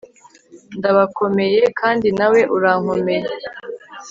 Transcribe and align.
Ndabakomeye 0.77 1.61
kandi 1.79 2.07
nawe 2.19 2.41
urankomeye 2.55 3.25